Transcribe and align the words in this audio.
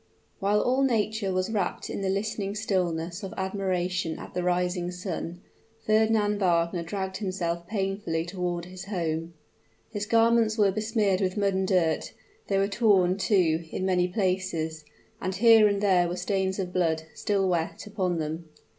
While 0.39 0.61
all 0.61 0.81
nature 0.81 1.31
was 1.31 1.51
wrapped 1.51 1.87
in 1.87 2.01
the 2.01 2.09
listening 2.09 2.55
stillness 2.55 3.21
of 3.21 3.35
admiration 3.37 4.17
at 4.17 4.33
the 4.33 4.41
rising 4.41 4.89
sun, 4.89 5.41
Fernand 5.85 6.39
Wagner 6.39 6.81
dragged 6.81 7.17
himself 7.17 7.67
painfully 7.67 8.25
toward 8.25 8.65
his 8.65 8.85
home. 8.85 9.35
His 9.91 10.07
garments 10.07 10.57
were 10.57 10.71
besmeared 10.71 11.21
with 11.21 11.37
mud 11.37 11.53
and 11.53 11.67
dirt; 11.67 12.13
they 12.47 12.57
were 12.57 12.67
torn, 12.67 13.15
too, 13.19 13.65
in 13.69 13.85
many 13.85 14.07
places; 14.07 14.85
and 15.21 15.35
here 15.35 15.67
and 15.67 15.79
there 15.81 16.07
were 16.09 16.17
stains 16.17 16.57
of 16.57 16.73
blood, 16.73 17.03
still 17.13 17.47
wet, 17.47 17.85
upon 17.85 18.17
them. 18.17 18.49